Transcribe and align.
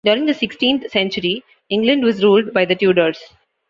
During 0.03 0.25
the 0.25 0.33
sixteenth 0.33 0.89
century 0.89 1.43
England 1.69 2.03
was 2.03 2.23
ruled 2.23 2.53
by 2.53 2.65
the 2.65 2.73
Tudors. 2.73 3.23